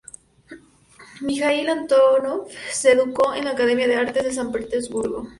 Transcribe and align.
Mijaíl 1.21 1.69
Antónov 1.69 2.49
se 2.71 2.93
educó 2.93 3.35
en 3.35 3.45
la 3.45 3.51
Academia 3.51 3.87
de 3.87 3.97
artes 3.97 4.23
de 4.23 4.33
San 4.33 4.51
Petersburgo. 4.51 5.27